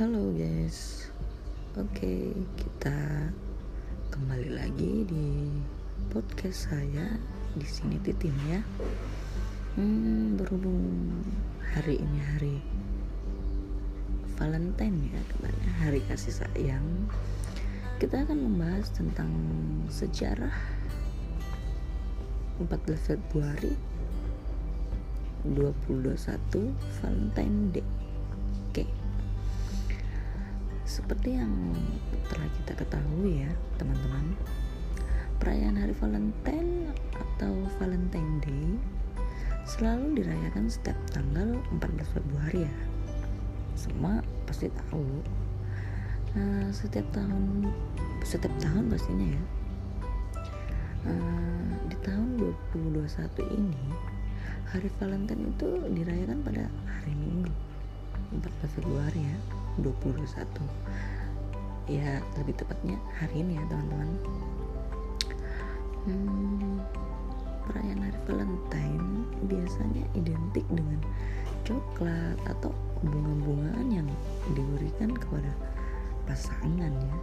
[0.00, 1.12] Halo guys,
[1.76, 3.28] oke kita
[4.08, 5.52] kembali lagi di
[6.08, 7.20] podcast saya
[7.52, 8.64] di sini Titin ya.
[9.76, 11.04] Hmm, berhubung
[11.76, 12.56] hari ini hari
[14.40, 17.04] Valentine ya katanya hari kasih sayang,
[18.00, 19.28] kita akan membahas tentang
[19.92, 20.56] sejarah
[22.56, 22.72] 14
[23.04, 23.76] Februari
[25.44, 26.72] 2021
[27.04, 28.09] Valentine Day.
[30.90, 31.54] Seperti yang
[32.26, 34.34] telah kita ketahui ya, teman-teman.
[35.38, 38.66] Perayaan Hari Valentine atau Valentine Day
[39.70, 42.74] selalu dirayakan setiap tanggal 14 Februari ya.
[43.78, 44.18] Semua
[44.50, 45.06] pasti tahu.
[46.34, 47.70] Nah, setiap tahun
[48.26, 49.42] setiap tahun pastinya ya.
[51.06, 52.34] Uh, di tahun
[52.74, 53.06] 2021
[53.62, 53.84] ini
[54.66, 56.66] hari Valentine itu dirayakan pada
[56.98, 57.54] hari Minggu
[58.42, 60.90] 14 Februari ya 2021
[61.90, 64.10] ya lebih tepatnya hari ini ya teman-teman.
[66.06, 66.80] Hmm,
[67.66, 69.08] perayaan hari Valentine
[69.50, 71.02] biasanya identik dengan
[71.66, 72.70] coklat atau
[73.02, 74.08] bunga-bungaan yang
[74.54, 75.50] diberikan kepada
[76.30, 77.16] pasangan ya.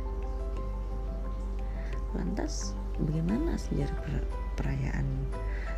[2.15, 4.23] Lantas bagaimana sejarah
[4.59, 5.07] perayaan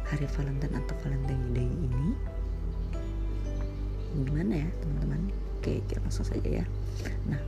[0.09, 2.07] hari Valentine atau Valentine Day ini?
[4.25, 5.29] Gimana ya teman-teman
[5.59, 6.65] oke, oke langsung saja ya.
[7.27, 7.39] Nah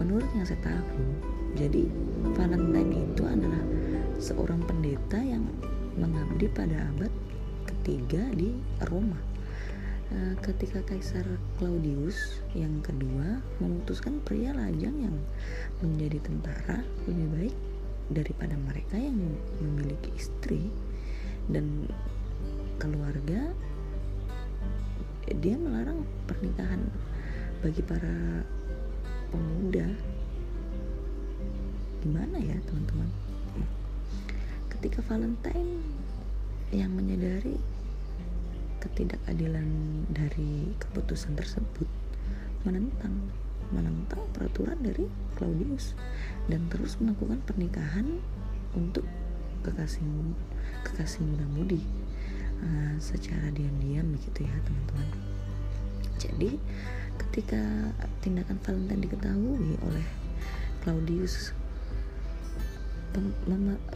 [0.00, 1.04] menurut yang saya tahu
[1.54, 1.86] jadi
[2.34, 3.62] Valentine itu adalah
[4.18, 5.44] seorang pendeta yang
[5.94, 7.12] mengabdi pada abad
[7.68, 8.56] ketiga di
[8.88, 9.20] Roma.
[10.14, 11.24] Eh, ketika Kaisar
[11.60, 15.16] Claudius yang kedua memutuskan pria lajang yang
[15.80, 17.56] menjadi tentara lebih baik
[18.12, 19.16] daripada mereka yang
[19.64, 20.68] memiliki istri
[21.48, 21.88] dan
[22.76, 23.52] keluarga
[25.40, 26.84] dia melarang pernikahan
[27.64, 28.44] bagi para
[29.32, 29.88] pemuda.
[32.04, 33.08] Gimana ya teman-teman?
[34.68, 35.80] Ketika Valentine
[36.76, 37.56] yang menyadari
[38.84, 39.64] ketidakadilan
[40.12, 41.88] dari keputusan tersebut
[42.68, 43.32] menentang
[43.72, 45.08] menentang peraturan dari
[45.40, 45.96] Claudius
[46.52, 48.20] dan terus melakukan pernikahan
[48.76, 49.08] untuk
[49.64, 50.04] kekasih
[50.84, 51.80] kekasih muda-mudi
[52.60, 55.33] uh, secara diam-diam begitu ya teman-teman
[56.18, 56.56] jadi
[57.14, 57.62] ketika
[58.22, 60.06] tindakan Valentine diketahui oleh
[60.82, 61.54] Claudius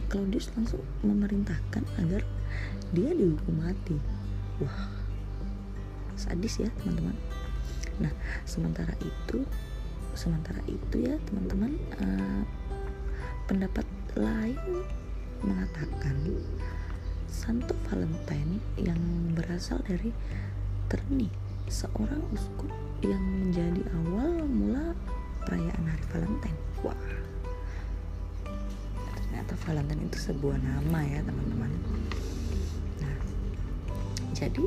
[0.07, 2.23] Claudius langsung memerintahkan agar
[2.95, 3.99] dia dihukum mati.
[4.63, 4.87] Wah
[6.15, 7.15] sadis ya teman-teman.
[7.99, 8.11] Nah
[8.47, 9.43] sementara itu
[10.15, 12.43] sementara itu ya teman-teman uh,
[13.47, 14.59] pendapat lain
[15.43, 16.15] mengatakan
[17.29, 18.99] Santo Valentine yang
[19.37, 20.11] berasal dari
[20.89, 21.29] Terni,
[21.69, 22.73] seorang uskup
[23.05, 24.97] yang menjadi awal mula
[25.45, 26.59] perayaan hari Valentine.
[26.81, 26.97] Wah,
[29.13, 31.71] ternyata Valentine itu sebuah nama ya teman-teman.
[33.05, 33.17] Nah,
[34.33, 34.65] jadi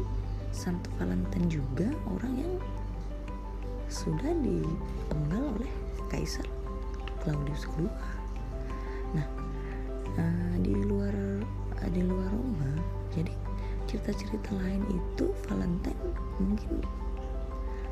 [0.54, 2.54] Santo Valentine juga orang yang
[3.91, 5.72] sudah dipenggal oleh
[6.06, 6.46] Kaisar
[7.26, 7.91] Claudius II.
[9.18, 9.26] Nah,
[10.22, 11.14] uh, di luar
[11.82, 12.72] uh, di luar Roma
[13.10, 13.41] jadi
[13.92, 16.00] cerita-cerita lain itu Valentine
[16.41, 16.80] mungkin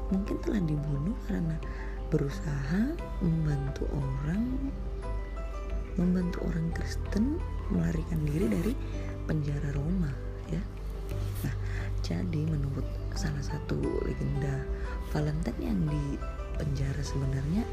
[0.09, 1.61] mungkin telah dibunuh karena
[2.09, 4.73] berusaha membantu orang
[6.01, 7.37] membantu orang Kristen
[7.69, 8.73] melarikan diri dari
[9.29, 10.09] penjara Roma
[10.49, 10.65] ya.
[11.45, 11.55] Nah
[12.01, 13.77] jadi menurut salah satu
[14.09, 14.65] legenda
[15.13, 16.17] Valentine yang di
[16.57, 17.69] penjara sebenarnya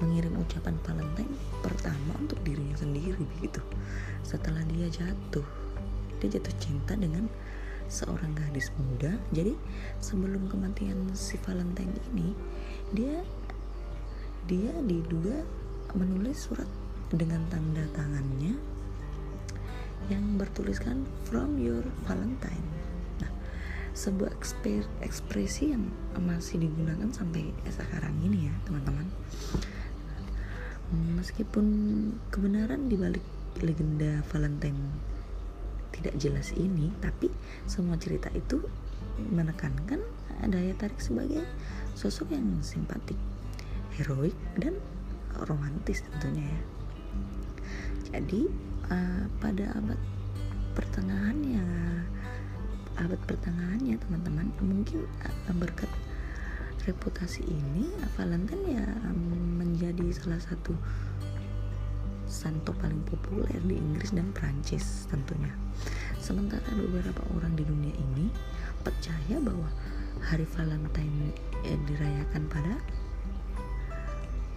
[0.00, 3.60] mengirim ucapan Valentine pertama untuk dirinya sendiri begitu.
[4.24, 5.44] Setelah dia jatuh
[6.16, 7.28] dia jatuh cinta dengan
[7.86, 9.14] seorang gadis muda.
[9.30, 9.54] Jadi
[10.02, 12.34] sebelum kematian si Valentine ini
[12.94, 13.22] dia
[14.46, 15.42] dia diduga
[15.98, 16.68] menulis surat
[17.10, 18.54] dengan tanda tangannya
[20.06, 22.66] yang bertuliskan from your Valentine.
[23.18, 23.32] Nah
[23.96, 24.30] sebuah
[25.02, 29.06] ekspresi yang masih digunakan sampai sekarang ini ya teman-teman.
[31.18, 31.66] Meskipun
[32.30, 33.24] kebenaran dibalik
[33.58, 35.15] legenda Valentine
[36.00, 37.32] tidak jelas ini tapi
[37.64, 38.60] semua cerita itu
[39.32, 40.00] menekankan
[40.44, 41.40] daya tarik sebagai
[41.96, 43.16] sosok yang simpatik
[43.96, 44.76] heroik dan
[45.48, 46.60] romantis tentunya ya.
[48.16, 48.48] Jadi
[48.92, 50.00] uh, pada abad
[50.76, 51.64] pertengahannya
[52.96, 55.88] abad pertengahannya teman-teman mungkin uh, berkat
[56.86, 58.86] reputasi ini Valentine ya
[59.58, 60.76] menjadi salah satu
[62.36, 65.48] santo paling populer di Inggris dan Prancis tentunya.
[66.20, 68.28] Sementara beberapa orang di dunia ini
[68.84, 69.72] percaya bahwa
[70.20, 71.32] hari Valentine
[71.64, 72.76] eh, dirayakan pada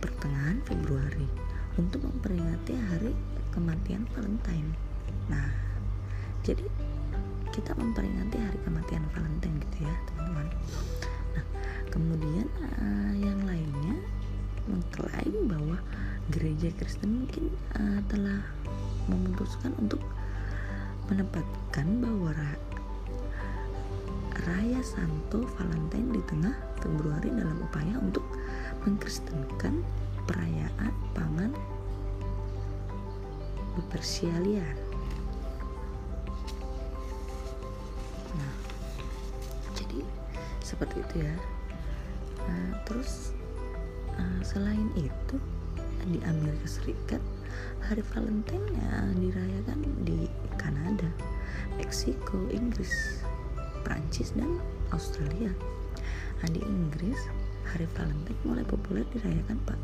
[0.03, 1.23] pertengahan Februari
[1.79, 3.15] untuk memperingati hari
[3.55, 4.75] kematian Valentine.
[5.31, 5.47] Nah,
[6.43, 6.67] jadi
[7.55, 10.47] kita memperingati hari kematian Valentine gitu ya, teman-teman.
[11.31, 11.45] Nah,
[11.87, 13.95] kemudian uh, yang lainnya
[14.67, 15.77] mengklaim bahwa
[16.29, 18.41] gereja Kristen mungkin uh, telah
[19.09, 20.01] memutuskan untuk
[21.09, 22.33] menempatkan bahwa
[24.45, 28.23] Raya Santo Valentine di tengah Februari dalam upaya untuk
[28.85, 29.81] mengkristenkan
[30.29, 31.51] perayaan pangan
[33.75, 34.65] Lupercalia.
[38.37, 38.53] Nah,
[39.73, 40.05] jadi
[40.61, 41.35] seperti itu ya.
[42.45, 43.33] Nah, terus
[44.15, 45.37] uh, selain itu
[46.07, 47.19] di Amerika Serikat
[47.83, 51.09] hari Valentine ya dirayakan di Kanada,
[51.75, 53.23] Meksiko, Inggris,
[53.81, 54.61] Prancis dan
[54.93, 55.49] Australia.
[56.39, 57.17] Nah, di Inggris,
[57.67, 59.79] hari Valentine mulai populer dirayakan Pak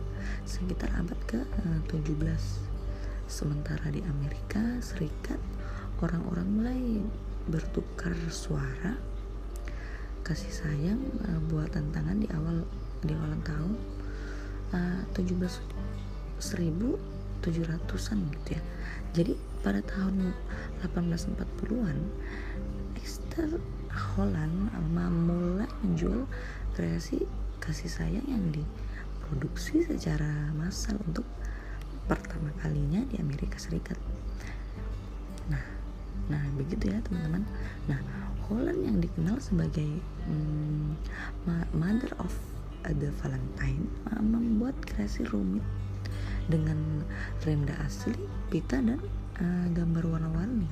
[0.45, 2.43] sekitar abad ke-17.
[3.25, 5.41] Sementara di Amerika Serikat,
[5.99, 6.81] orang-orang mulai
[7.49, 8.97] bertukar suara
[10.25, 12.65] kasih sayang uh, buat tantangan di awal
[13.05, 13.77] di awal tahun
[14.73, 15.21] uh, 17
[16.39, 18.61] 1700-an gitu ya.
[19.15, 19.33] Jadi
[19.63, 20.35] pada tahun
[20.83, 21.97] 1840-an
[22.99, 23.57] Esther
[23.95, 26.27] Holland mulai menjual
[26.75, 27.23] kreasi
[27.63, 31.25] kasih sayang yang diproduksi secara massal untuk
[32.05, 33.97] pertama kalinya di Amerika Serikat.
[35.49, 35.63] Nah,
[36.29, 37.47] nah begitu ya teman-teman.
[37.89, 37.99] Nah,
[38.45, 39.97] Holland yang dikenal sebagai
[40.29, 40.93] hmm,
[41.73, 42.29] mother of
[42.85, 43.89] the Valentine
[44.21, 45.65] membuat kreasi rumit
[46.45, 47.01] dengan
[47.41, 48.15] renda asli,
[48.53, 49.01] pita dan
[49.41, 50.69] uh, gambar warna-warni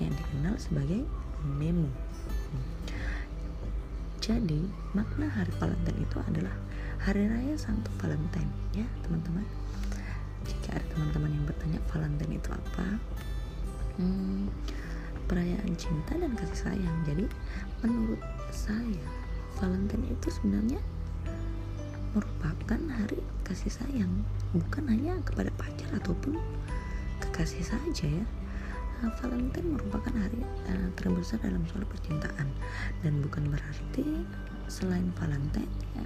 [0.00, 1.04] yang dikenal sebagai
[1.44, 1.88] memo.
[4.20, 6.52] Jadi, makna hari Valentine itu adalah
[7.00, 9.44] hari raya Santo Valentine, ya, teman-teman.
[10.44, 13.00] Jika ada teman-teman yang bertanya Valentine itu apa,
[13.96, 14.52] hmm,
[15.24, 16.96] perayaan cinta dan kasih sayang.
[17.08, 17.24] Jadi,
[17.80, 18.20] menurut
[18.52, 19.06] saya,
[19.56, 20.80] Valentine itu sebenarnya
[22.12, 24.12] merupakan hari kasih sayang,
[24.50, 26.34] bukan hanya kepada pacar ataupun
[27.22, 28.26] kekasih saja ya
[29.02, 32.48] uh, Valentine merupakan hari uh, terbesar dalam soal percintaan
[33.06, 34.26] dan bukan berarti
[34.70, 36.04] selain Valentine ya,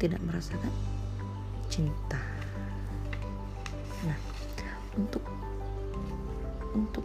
[0.00, 0.72] tidak merasakan
[1.68, 2.20] cinta.
[4.08, 4.18] Nah,
[4.96, 5.20] untuk
[6.72, 7.04] untuk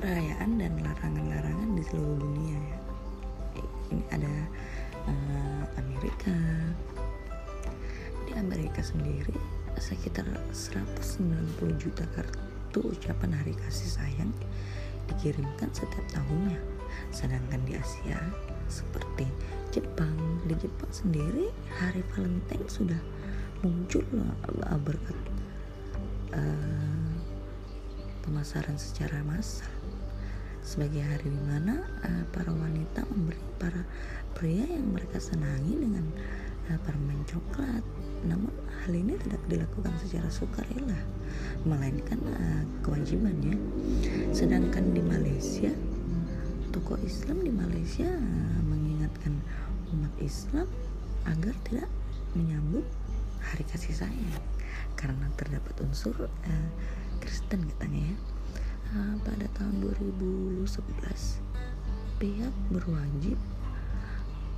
[0.00, 2.78] perayaan dan larangan-larangan di seluruh dunia ya.
[3.92, 4.34] Ini ada
[5.04, 6.32] uh, Amerika.
[8.24, 9.36] Di Amerika sendiri
[9.76, 10.24] sekitar
[10.56, 11.20] 190
[11.76, 14.32] juta kartu ucapan hari kasih sayang
[15.12, 16.56] dikirimkan setiap tahunnya.
[17.12, 18.16] Sedangkan di Asia
[18.72, 19.28] seperti
[19.68, 20.16] Jepang
[20.48, 23.00] di Jepang sendiri hari Valentine sudah
[23.60, 24.00] muncul
[24.64, 25.18] uh, berkat
[26.32, 27.12] uh,
[28.24, 29.79] pemasaran secara massal
[30.60, 33.82] sebagai hari di mana uh, para wanita memberi para
[34.36, 36.04] pria yang mereka senangi dengan
[36.70, 37.84] uh, permen coklat.
[38.28, 38.52] Namun
[38.84, 41.00] hal ini tidak dilakukan secara sukarela,
[41.64, 43.56] melainkan uh, kewajibannya.
[44.36, 45.72] Sedangkan di Malaysia,
[46.70, 49.40] tokoh Islam di Malaysia uh, mengingatkan
[49.96, 50.68] umat Islam
[51.26, 51.90] agar tidak
[52.36, 52.86] menyambut
[53.40, 54.44] hari kasih sayang
[54.94, 56.68] karena terdapat unsur uh,
[57.18, 58.16] Kristen katanya ya
[59.22, 60.66] pada tahun 2011
[62.20, 63.38] pihak berwajib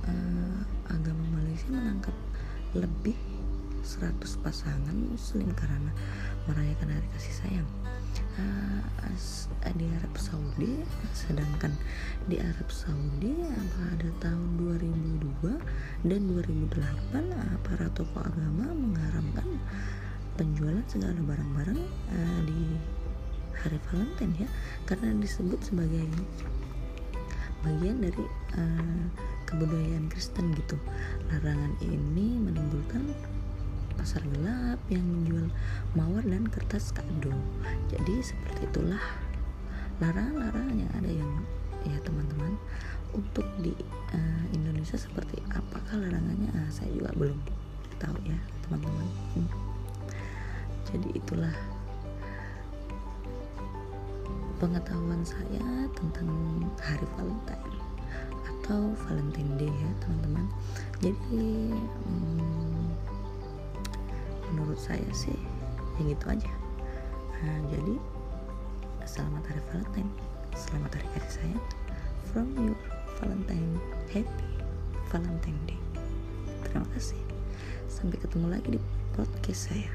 [0.09, 0.59] uh,
[0.91, 2.15] agama Malaysia menangkap
[2.73, 3.15] lebih
[3.83, 5.91] 100 pasangan muslim karena
[6.47, 7.69] merayakan hari kasih sayang.
[8.33, 8.63] Uh,
[9.73, 10.85] di Arab Saudi
[11.17, 11.73] sedangkan
[12.29, 13.33] di Arab Saudi
[13.73, 15.49] pada tahun 2002
[16.05, 16.77] dan 2008
[17.17, 19.47] uh, para tokoh agama mengharamkan
[20.37, 21.81] penjualan segala barang-barang
[22.13, 22.61] uh, di
[23.61, 24.49] hari Valentine ya
[24.89, 26.07] karena disebut sebagai
[27.63, 28.25] bagian dari
[28.59, 29.03] uh,
[29.47, 30.75] kebudayaan Kristen gitu.
[31.31, 33.13] Larangan ini menimbulkan
[33.95, 35.47] pasar gelap yang menjual
[35.95, 37.31] mawar dan kertas kado.
[37.93, 39.03] Jadi seperti itulah
[40.01, 41.31] larangan-larangan yang ada yang
[41.87, 42.57] ya teman-teman
[43.13, 43.71] untuk di
[44.11, 46.51] uh, Indonesia seperti apakah larangannya?
[46.51, 47.39] Uh, saya juga belum
[48.01, 49.07] tahu ya teman-teman.
[49.37, 49.49] Hmm.
[50.83, 51.55] jadi itulah
[54.63, 56.31] pengetahuan saya tentang
[56.79, 57.75] hari Valentine
[58.47, 60.47] atau Valentine Day ya teman-teman.
[61.03, 61.35] Jadi
[61.75, 62.87] hmm,
[64.55, 65.35] menurut saya sih
[65.99, 66.51] ya gitu aja.
[67.43, 67.99] Nah, jadi
[69.03, 70.11] selamat hari Valentine.
[70.55, 71.65] Selamat hari kasih sayang
[72.31, 72.71] from you
[73.19, 73.75] Valentine
[74.15, 74.47] happy
[75.11, 75.81] Valentine Day.
[76.63, 77.19] Terima kasih.
[77.91, 79.91] Sampai ketemu lagi di podcast saya.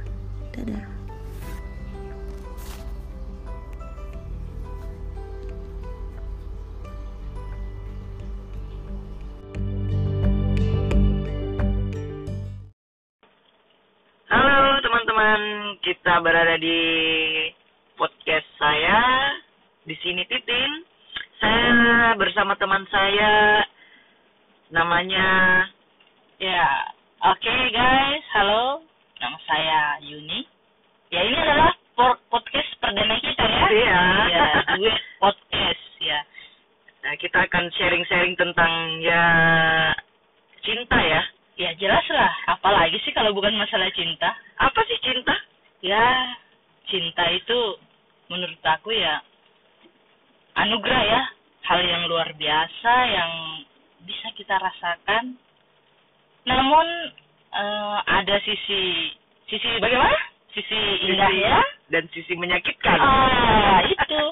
[0.53, 0.98] Dadah
[15.19, 16.79] teman-teman, kita berada di
[17.99, 19.03] podcast saya
[19.83, 20.87] di sini Titin.
[21.43, 23.67] Saya bersama teman saya
[24.71, 25.27] namanya
[26.39, 26.95] Ya,
[27.35, 28.87] oke guys, halo,
[29.19, 30.47] nama saya Yuni.
[31.11, 31.75] Ya ini adalah
[32.31, 33.67] podcast perdana kita ya.
[33.75, 33.99] Iya.
[34.31, 34.47] Ya,
[34.79, 36.23] duet podcast ya.
[37.03, 39.23] Nah, kita akan sharing-sharing tentang ya
[40.63, 41.27] cinta ya.
[41.59, 44.31] Ya jelas lah, apalagi sih kalau bukan masalah cinta.
[44.63, 45.35] Apa sih cinta?
[45.83, 46.31] Ya,
[46.87, 47.75] cinta itu
[48.31, 49.19] menurut aku ya
[50.55, 51.23] anugerah ya,
[51.67, 53.31] hal yang luar biasa yang
[54.07, 55.35] bisa kita rasakan.
[56.47, 56.87] Namun
[57.51, 59.11] eh, ada sisi
[59.51, 60.15] sisi bagaimana?
[60.55, 60.79] Sisi
[61.11, 61.59] indah Sisi- ya.
[61.91, 62.99] Dan sisi menyakitkan.
[63.03, 64.23] Ah, itu.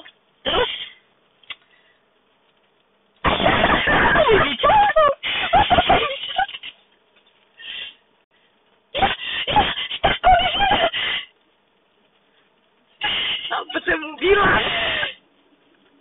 [0.47, 0.71] Terus
[8.97, 9.09] Ya,
[9.47, 9.61] ya,
[10.01, 10.77] aku di sini.
[13.47, 14.65] Apa saya mau bilang?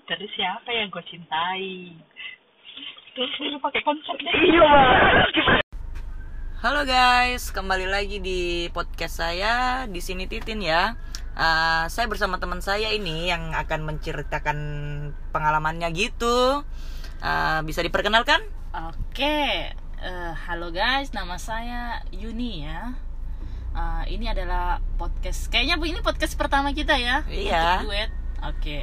[0.09, 1.93] Terus siapa yang gue cintai?
[3.13, 4.33] Terus lu pakai konsep deh.
[4.33, 4.73] Iya?
[6.65, 10.97] Halo guys, kembali lagi di podcast saya di sini Titin ya.
[11.37, 14.59] Ah, saya bersama teman saya ini yang akan menceritakan
[15.37, 16.65] pengalamannya gitu.
[17.21, 18.41] Ah, bisa diperkenalkan?
[18.73, 22.97] Oke, eh, halo guys, nama saya Yuni ya.
[23.77, 27.29] Eh, ini adalah podcast, kayaknya bu ini podcast pertama kita ya.
[27.29, 27.85] Iya.
[27.85, 28.11] Untuk duet.
[28.41, 28.79] Oke.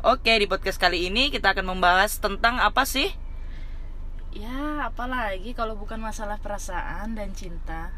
[0.00, 3.12] Oke, di podcast kali ini kita akan membahas tentang apa sih?
[4.32, 7.92] Ya, apalagi kalau bukan masalah perasaan dan cinta.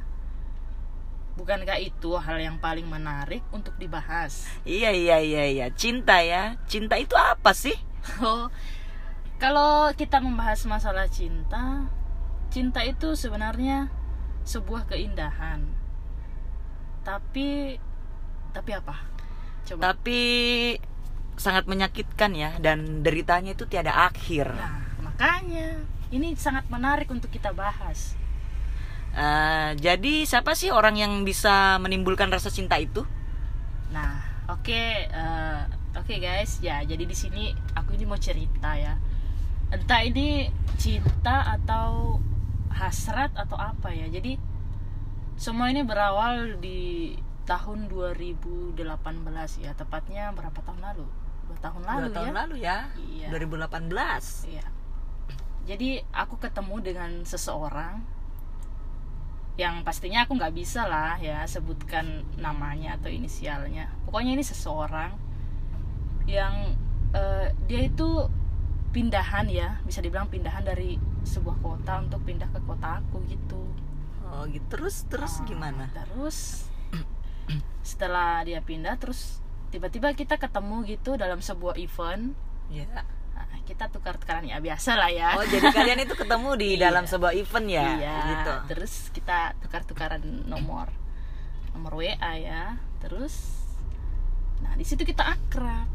[1.38, 4.50] Bukankah itu hal yang paling menarik untuk dibahas?
[4.66, 5.66] Iya, iya, iya, iya.
[5.70, 6.58] Cinta ya.
[6.66, 7.78] Cinta itu apa sih?
[8.24, 8.48] Oh,
[9.36, 11.84] kalau kita membahas masalah cinta,
[12.50, 13.88] cinta itu sebenarnya
[14.44, 15.62] sebuah keindahan.
[17.06, 17.78] Tapi
[18.50, 18.96] tapi apa?
[19.64, 19.94] Coba.
[19.94, 20.20] Tapi
[21.38, 24.52] sangat menyakitkan ya dan deritanya itu tiada akhir.
[24.52, 25.80] Nah, makanya
[26.12, 28.18] ini sangat menarik untuk kita bahas.
[29.10, 33.02] Eh, jadi siapa sih orang yang bisa menimbulkan rasa cinta itu?
[33.90, 35.60] Nah, oke eh,
[35.96, 38.94] oke guys, ya jadi di sini aku ini mau cerita ya.
[39.70, 42.18] Entah ini cinta atau
[42.70, 44.06] hasrat atau apa ya.
[44.08, 44.38] Jadi
[45.36, 48.78] semua ini berawal di tahun 2018
[49.58, 51.06] ya, tepatnya berapa tahun lalu?
[51.50, 52.34] Dua tahun lalu Dua tahun ya.
[52.38, 52.78] lalu ya.
[52.96, 53.28] Iya.
[53.32, 54.54] 2018.
[54.54, 54.66] Iya.
[55.66, 58.02] Jadi aku ketemu dengan seseorang
[59.58, 63.92] yang pastinya aku nggak bisa lah ya sebutkan namanya atau inisialnya.
[64.08, 65.12] Pokoknya ini seseorang
[66.24, 66.72] yang
[67.12, 68.30] eh, dia itu
[68.90, 73.62] pindahan ya, bisa dibilang pindahan dari sebuah kota untuk pindah ke kota aku gitu.
[74.26, 74.62] Oh, gitu.
[74.68, 75.84] Terus terus Ah, gimana?
[75.90, 76.66] Terus
[77.82, 79.38] setelah dia pindah terus
[79.70, 82.34] tiba-tiba kita ketemu gitu dalam sebuah event.
[82.68, 82.86] Ya.
[82.90, 83.06] Nah,
[83.62, 85.38] kita tukar-tukaran ya biasa lah ya.
[85.38, 86.90] Oh, jadi kalian itu ketemu di Iya.
[86.90, 87.88] dalam sebuah event ya?
[87.96, 88.16] Iya.
[88.26, 88.52] Gitu.
[88.74, 90.90] Terus kita tukar-tukaran nomor
[91.70, 92.74] nomor WA ya.
[92.98, 93.62] Terus
[94.60, 95.86] nah di situ kita akrab,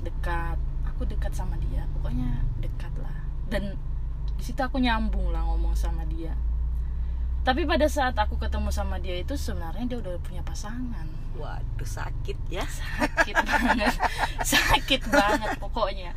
[0.00, 0.56] dekat.
[0.96, 1.84] Aku dekat sama dia.
[1.92, 3.12] Pokoknya dekat lah.
[3.52, 3.76] Dan
[4.32, 6.32] di situ aku nyambung lah ngomong sama dia.
[7.44, 11.04] Tapi pada saat aku ketemu sama dia itu sebenarnya dia udah punya pasangan.
[11.36, 12.64] Waduh, sakit ya.
[12.64, 13.92] Sakit banget.
[14.56, 16.16] Sakit banget pokoknya.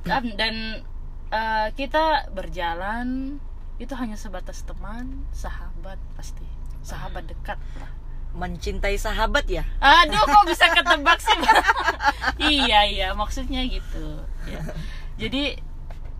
[0.00, 0.80] Dan, dan,
[1.28, 3.36] eh, kita berjalan
[3.76, 6.48] itu hanya sebatas teman, sahabat pasti.
[6.80, 7.92] Sahabat dekat lah.
[8.36, 9.64] Mencintai sahabat ya?
[9.80, 11.38] Aduh, kok bisa ketebak sih?
[12.36, 14.20] iya, iya, maksudnya gitu.
[14.44, 14.60] Ya.
[15.16, 15.56] Jadi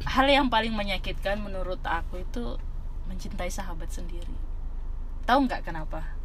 [0.09, 2.57] hal yang paling menyakitkan menurut aku itu
[3.05, 4.33] mencintai sahabat sendiri.
[5.29, 6.17] Tahu nggak kenapa?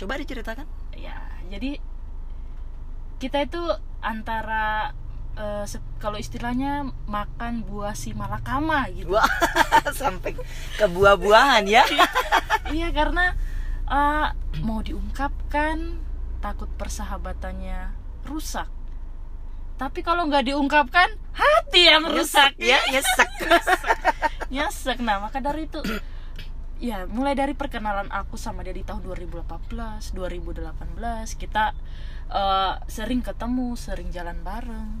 [0.00, 0.64] Coba diceritakan.
[0.96, 1.20] Ya,
[1.52, 1.78] jadi
[3.20, 3.60] kita itu
[4.00, 4.96] antara
[5.66, 9.14] se- kalau istilahnya makan buah si malakama gitu.
[9.14, 9.26] Wah,
[10.00, 10.38] sampai
[10.78, 11.82] ke buah-buahan ya.
[12.70, 13.34] Iya karena
[13.88, 14.28] eh,
[14.64, 16.00] mau diungkapkan
[16.44, 17.96] takut persahabatannya
[18.28, 18.68] rusak.
[19.74, 22.54] Tapi kalau nggak diungkapkan hati yang rusak.
[22.60, 23.30] ya, nyesek.
[24.54, 24.98] Nyesek.
[25.02, 25.82] Nah maka dari itu
[26.78, 29.40] ya mulai dari perkenalan aku sama dia di tahun 2018
[30.12, 31.72] 2018 kita
[32.28, 35.00] eh, sering ketemu sering jalan bareng.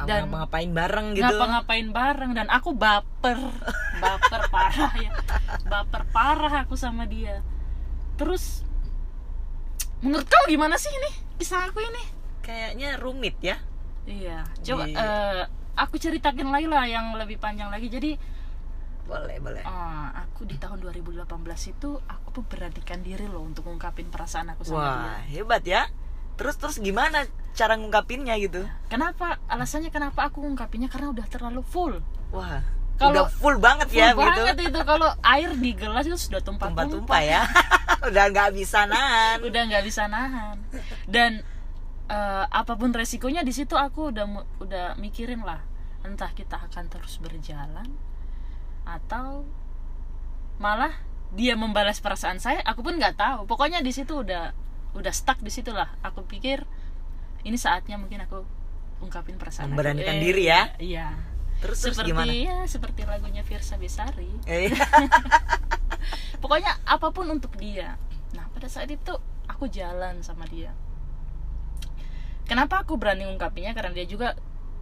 [0.00, 1.28] Dan- ngapain bareng gitu.
[1.28, 3.36] ngapa-ngapain bareng dan aku baper.
[4.02, 5.12] Baper parah ya.
[5.68, 7.44] Baper parah aku sama dia
[8.20, 8.60] terus
[10.00, 12.04] menurut kau gimana sih ini kisah aku ini?
[12.40, 13.56] Kayaknya rumit ya.
[14.04, 14.96] Iya coba Iya.
[14.96, 15.42] eh,
[15.74, 17.88] aku ceritakan lagi lah yang lebih panjang lagi.
[17.88, 18.16] Jadi
[19.04, 19.60] boleh boleh.
[19.60, 21.24] eh, aku di tahun 2018
[21.66, 24.84] itu aku tuh beranikan diri loh untuk ngungkapin perasaan aku sama dia.
[24.84, 25.82] wah hebat ya.
[26.36, 28.64] Terus terus gimana cara ngungkapinnya gitu?
[28.88, 30.88] Kenapa alasannya kenapa aku ngungkapinnya?
[30.88, 32.00] Karena udah terlalu full.
[32.30, 32.64] Wah
[33.00, 34.80] Kalau- udah full banget full ya banget gitu itu.
[34.82, 37.20] Kalau air di gelas itu sudah tumpah-tumpah.
[37.20, 37.42] Ya.
[38.02, 39.40] Udah nggak bisa nahan.
[39.40, 40.56] Udah nggak bisa nahan.
[41.04, 41.44] Dan
[42.06, 44.24] eh, apa pun resikonya di situ aku udah
[44.58, 45.60] udah mikirin lah
[46.00, 47.84] entah kita akan terus berjalan
[48.82, 49.44] atau
[50.56, 50.96] malah
[51.30, 53.44] dia membalas perasaan saya aku pun nggak tahu.
[53.44, 54.50] Pokoknya di situ udah
[54.92, 55.92] udah stuck di situ lah.
[56.00, 56.64] Aku pikir
[57.42, 58.42] ini saatnya mungkin aku
[59.00, 59.76] ungkapin perasaan aku.
[59.76, 60.62] Memberanikan Eh, diri ya?
[60.76, 61.08] iya
[61.60, 62.32] terus seperti gimana?
[62.32, 64.28] ya seperti lagunya Virsa Besari.
[64.44, 64.72] Eh,
[66.42, 68.00] pokoknya apa pun untuk dia.
[68.32, 69.12] Nah pada saat itu
[69.46, 70.72] aku jalan sama dia.
[72.44, 74.34] Kenapa aku berani ngungkapinya karena dia juga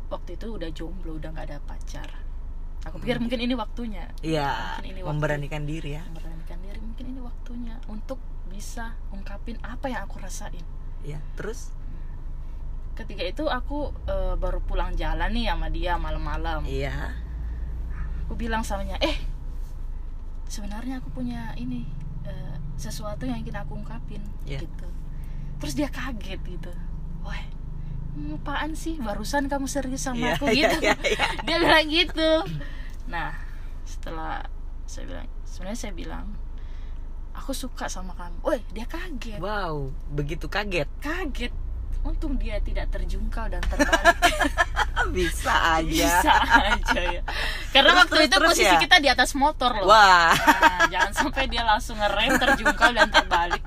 [0.08, 2.08] waktu itu udah jomblo udah nggak ada pacar.
[2.86, 4.08] Aku pikir mungkin ini waktunya.
[4.22, 5.10] Iya, Mungkin ini waktu.
[5.12, 6.02] memberanikan diri ya.
[6.08, 8.16] memberanikan diri mungkin ini waktunya untuk
[8.48, 10.64] bisa ungkapin apa yang aku rasain.
[11.04, 11.74] Iya, terus?
[12.98, 16.66] Ketika itu aku eh, baru pulang jalan nih sama dia malam-malam.
[16.66, 17.14] Iya.
[18.26, 19.16] aku bilang samanya eh
[20.48, 21.86] sebenarnya aku punya ini
[22.26, 24.66] eh, sesuatu yang ingin aku ungkapin Iya.
[24.66, 24.88] gitu.
[25.62, 26.72] Terus dia kaget gitu.
[27.22, 27.38] Wah
[28.14, 28.98] hmm, apaan sih?
[28.98, 30.76] Barusan kamu serius sama Iya, aku iya, gitu.
[30.84, 31.26] iya, iya.
[31.46, 32.30] dia bilang gitu.
[33.06, 33.32] Nah
[33.86, 34.44] setelah
[34.84, 36.26] saya bilang sebenarnya saya bilang
[37.32, 38.36] aku suka sama kamu.
[38.44, 39.38] Woi dia kaget.
[39.40, 40.90] Wow, begitu kaget.
[41.00, 41.54] kaget
[42.02, 44.16] untung dia tidak terjungkal dan terbalik
[45.08, 45.88] Bisa aja.
[45.88, 46.34] bisa
[46.68, 47.22] aja ya
[47.70, 48.80] karena Terus, waktu terus, itu terus posisi ya?
[48.82, 53.62] kita di atas motor loh Wah, Nah, jangan sampai dia langsung ngerem terjungkal dan terbalik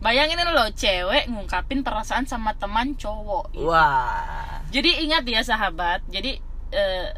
[0.00, 3.68] bayangin loh cewek ngungkapin perasaan sama teman cowok gitu.
[3.68, 4.64] wah.
[4.72, 6.40] jadi ingat ya sahabat jadi
[6.72, 7.08] eh,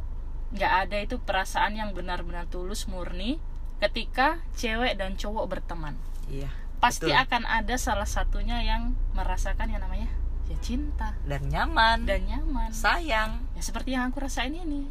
[0.52, 3.38] nggak ada itu perasaan yang benar-benar tulus murni
[3.78, 5.94] ketika cewek dan cowok berteman
[6.26, 6.50] Iya.
[6.76, 7.22] pasti betul.
[7.22, 10.10] akan ada salah satunya yang merasakan yang namanya
[10.52, 11.08] ya cinta.
[11.24, 12.04] Dan nyaman.
[12.04, 12.70] dan nyaman.
[12.70, 13.48] Sayang.
[13.56, 14.88] ya seperti yang aku rasain ini.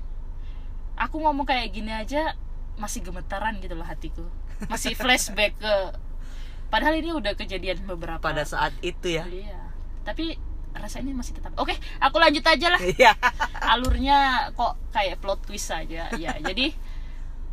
[0.97, 2.33] Aku ngomong kayak gini aja
[2.81, 4.25] masih gemetaran gitu loh hatiku.
[4.65, 5.75] Masih flashback ke
[6.73, 9.27] padahal ini udah kejadian beberapa Pada saat itu ya.
[9.29, 9.61] iya.
[10.01, 10.39] Tapi
[10.71, 11.53] rasa ini masih tetap.
[11.61, 12.81] Oke aku lanjut aja lah.
[12.81, 13.13] Iya.
[13.73, 16.09] alurnya kok kayak plot twist aja.
[16.17, 16.73] Ya jadi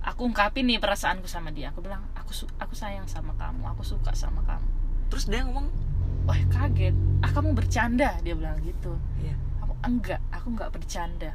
[0.00, 1.74] aku ungkapin nih perasaanku sama dia.
[1.74, 3.68] Aku bilang aku aku sayang sama kamu.
[3.76, 4.68] Aku suka sama kamu.
[5.08, 5.72] Terus dia ngomong,
[6.28, 6.92] wah kaget.
[7.24, 8.92] Ah kamu bercanda dia bilang gitu.
[9.18, 9.34] Iya.
[9.64, 11.32] aku enggak aku enggak bercanda.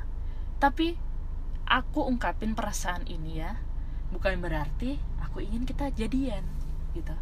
[0.61, 0.93] Tapi
[1.65, 3.57] aku ungkapin perasaan ini ya.
[4.13, 6.45] Bukan berarti aku ingin kita jadian
[6.93, 7.17] gitu.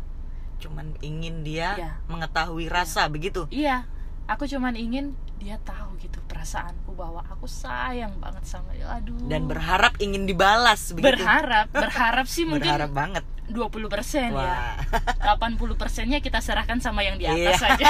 [0.59, 1.91] Cuman ingin dia Iya.
[2.11, 3.47] mengetahui rasa begitu.
[3.49, 3.87] iya
[4.31, 9.45] aku cuman ingin dia tahu gitu perasaanku bahwa aku sayang banget sama dia aduh Dan
[9.45, 11.11] berharap ingin dibalas begitu.
[11.11, 13.23] berharap berharap sih mungkin Berharap banget.
[13.47, 15.35] 20% ya Wah.
[15.35, 17.51] 80 persennya kita serahkan sama yang di Iya.
[17.51, 17.85] atas saja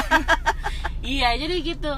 [1.06, 1.93] iya jadi gitu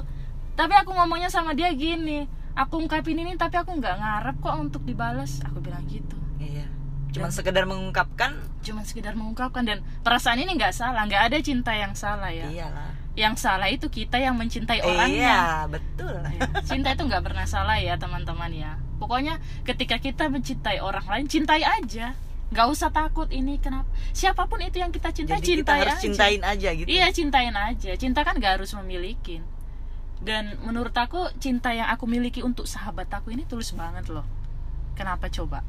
[0.53, 4.83] tapi aku ngomongnya sama dia gini aku ungkapin ini tapi aku nggak ngarep kok untuk
[4.83, 6.67] dibalas aku bilang gitu Iya.
[7.13, 11.71] Cuman Dan- sekedar mengungkapkan, cuman sekedar mengungkapkan dan perasaan ini nggak salah nggak ada cinta
[11.71, 12.89] yang salah ya iyalah.
[13.13, 16.17] Yang salah itu kita yang mencintai orangnya Iya, betul.
[16.33, 21.25] Ya, cinta itu nggak pernah salah ya teman-teman ya pokoknya ketika kita mencintai orang lain
[21.29, 22.17] cintai aja
[22.53, 25.93] nggak usah takut ini kenapa siapa pun itu yang kita cintai Jadi kita cintai harus
[25.97, 26.87] aja cintain aja gitu.
[26.87, 27.91] Iya cintain aja.
[27.97, 29.41] Cinta kan gak harus memiliki.
[30.21, 34.23] Dan menurut aku cinta yang aku miliki untuk sahabat aku ini tulus banget loh.
[34.93, 35.65] Kenapa coba?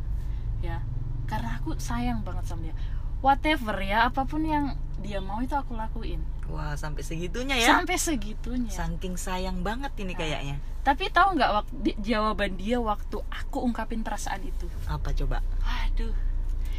[0.60, 0.84] Ya,
[1.24, 2.76] karena aku sayang banget sama dia.
[3.24, 6.20] Whatever ya, apa pun yang dia mau itu aku lakuin.
[6.46, 7.74] Wah, sampai segitunya ya.
[7.74, 8.68] Sampai segitunya.
[8.68, 10.18] Saking sayang banget ini Nah.
[10.18, 10.56] kayaknya.
[10.80, 14.68] Tapi tahu nggak wak- di- jawaban dia waktu aku ungkapin perasaan itu?
[14.84, 15.40] Apa coba?
[15.82, 16.12] Aduh.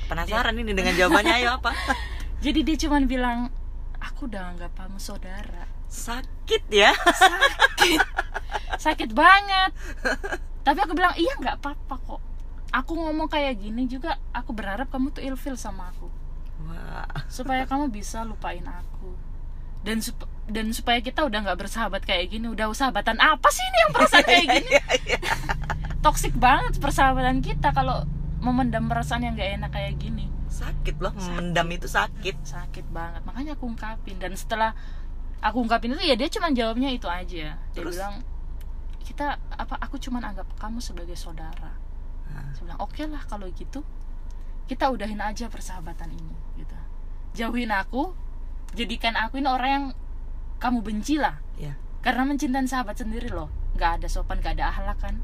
[0.05, 1.73] Penasaran ini dengan jawabannya ayo apa?
[2.45, 3.49] Jadi dia cuman bilang,
[3.97, 5.65] aku udah anggap kamu saudara.
[5.85, 6.93] Sakit ya.
[7.73, 8.01] sakit
[8.75, 9.71] sakit banget
[10.61, 12.21] tapi aku bilang iya nggak apa-apa kok
[12.69, 16.09] aku ngomong kayak gini juga aku berharap kamu tuh ilfil sama aku
[16.63, 17.05] Wah.
[17.27, 19.13] supaya kamu bisa lupain aku
[19.85, 23.77] dan sup- dan supaya kita udah nggak bersahabat kayak gini udah sahabatan apa sih ini
[23.85, 24.69] yang perasaan kayak gini?
[24.73, 25.19] Iya, iya.
[26.01, 28.05] toksik banget persahabatan kita kalau
[28.41, 30.29] memendam perasaan yang gak enak kayak gini.
[30.49, 32.45] Sakit loh memendam itu sakit.
[32.45, 34.21] Sakit banget makanya aku ungkapin.
[34.21, 34.77] Dan setelah
[35.41, 37.57] aku ungkapin itu ya dia cuma jawabnya itu aja.
[37.57, 37.97] Dia Terus?
[37.97, 38.21] bilang
[39.01, 41.73] kita apa aku cuma anggap kamu sebagai saudara.
[42.53, 43.81] Saya bilang oke lah kalau gitu
[44.65, 46.77] kita udahin aja persahabatan ini gitu.
[47.33, 48.13] Jauhin aku
[48.75, 49.85] jadikan aku ini orang yang
[50.59, 51.39] kamu benci lah.
[51.55, 51.73] Ya
[52.05, 53.49] karena mencintai sahabat sendiri loh.
[53.73, 55.15] Nggak ada sopan nggak ada akhlak kan.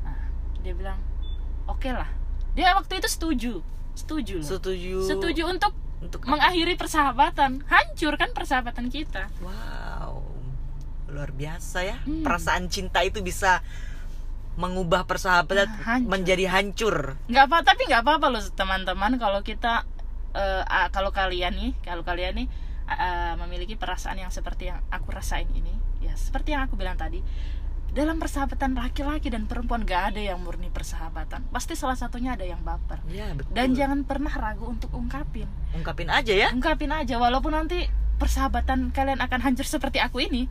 [0.00, 0.30] Nah,
[0.62, 1.02] dia bilang
[1.66, 2.06] oke lah.
[2.54, 3.52] Dia waktu itu setuju.
[3.98, 4.46] Setuju loh.
[4.46, 4.96] Setuju.
[5.02, 7.66] Setuju untuk untuk mengakhiri persahabatan.
[7.66, 9.26] Hancur kan persahabatan kita.
[9.42, 10.22] Wow.
[11.10, 11.98] Luar biasa ya.
[12.06, 12.22] Hmm.
[12.22, 13.58] perasaan cinta itu bisa
[14.54, 16.06] mengubah persahabatan Ah, hancur.
[16.06, 16.96] menjadi hancur.
[17.26, 19.18] Nggak apa tapi nggak apa-apa loh teman-teman.
[19.18, 19.82] Kalau kita
[20.34, 22.48] ah, kalau kalian nih kalau kalian nih
[22.86, 27.20] ah, memiliki perasaan yang seperti yang aku rasain ini ya seperti yang aku bilang tadi
[27.90, 31.42] dalam persahabatan laki-laki dan perempuan gak ada yang murni persahabatan.
[31.50, 33.02] Pasti salah satunya ada yang baper.
[33.10, 33.50] Ya betul.
[33.50, 35.50] Dan jangan pernah ragu untuk ungkapin.
[35.74, 36.54] Ungkapin aja ya.
[36.54, 37.90] Ungkapin aja walaupun nanti
[38.22, 40.46] persahabatan kalian akan hancur seperti aku ini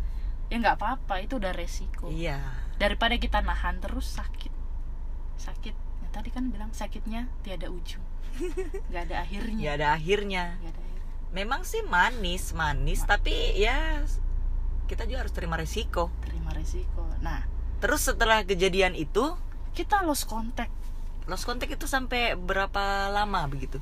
[0.52, 2.12] ya nggak apa-apa itu udah resiko.
[2.12, 2.44] Iya.
[2.76, 4.52] Daripada kita nahan terus sakit.
[5.40, 5.76] Sakit.
[5.80, 8.09] Ya, tadi kan bilang sakitnya tiada ujung
[8.90, 9.62] nggak ada akhirnya.
[9.62, 10.44] Ya ada akhirnya.
[10.60, 10.88] Nggak ada akhirnya.
[11.30, 14.02] memang sih manis manis tapi ya
[14.90, 16.10] kita juga harus terima resiko.
[16.26, 17.06] Terima resiko.
[17.22, 17.46] Nah
[17.80, 19.38] terus setelah kejadian itu?
[19.80, 20.76] kita lost contact.
[21.30, 23.80] Lost contact itu sampai berapa lama begitu?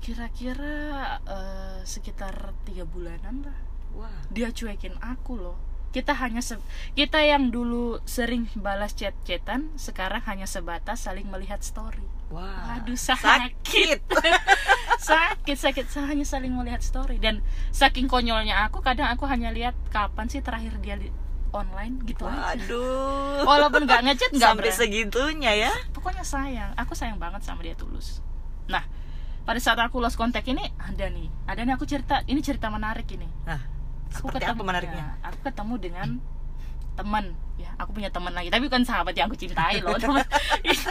[0.00, 3.58] Kira-kira eh, sekitar tiga bulanan lah.
[3.92, 4.18] Wah.
[4.32, 6.60] Dia cuekin aku loh kita hanya se-
[6.92, 12.04] kita yang dulu sering balas chat-chatan sekarang hanya sebatas saling melihat story.
[12.28, 14.04] Wah Aduh, sakit.
[15.08, 15.86] sakit sakit.
[15.88, 17.16] Saya hanya saling melihat story.
[17.16, 17.40] Dan
[17.72, 21.14] saking konyolnya aku kadang aku hanya lihat kapan sih terakhir dia li-
[21.56, 22.60] online gitu aja.
[22.60, 23.48] Waduh.
[23.48, 24.76] Walaupun nggak ngechat nggak sampai berani.
[24.76, 25.72] segitunya ya?
[25.96, 26.76] Pokoknya sayang.
[26.76, 28.20] Aku sayang banget sama dia tulus.
[28.68, 28.84] Nah
[29.48, 31.32] pada saat aku lost contact ini ada nih.
[31.48, 32.20] Ada nih aku cerita.
[32.28, 33.24] Ini cerita menarik ini.
[33.48, 33.77] Nah
[34.08, 35.04] aku seperti apa menariknya?
[35.04, 36.08] ya, aku ketemu dengan
[36.98, 38.50] teman ya aku punya teman lagi.
[38.50, 39.94] Tapi bukan sahabat yang aku cintai loh.
[39.96, 40.22] Teman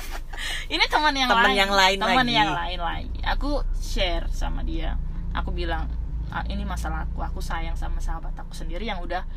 [0.74, 1.58] ini teman yang Teman lain.
[1.58, 3.20] yang lain teman yang lain lagi.
[3.28, 4.96] Aku share sama dia.
[5.36, 5.92] Aku bilang
[6.32, 7.20] "Ah, ini masalah aku.
[7.24, 9.28] Aku sayang sama sahabat aku sendiri yang udah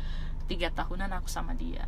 [0.47, 1.87] tiga tahunan aku sama dia.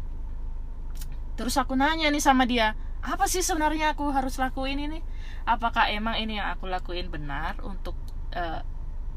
[1.33, 5.03] Terus aku nanya nih sama dia apa sih sebenarnya aku harus lakuin ini?
[5.43, 7.99] Apakah emang ini yang aku lakuin benar untuk
[8.31, 8.63] eh,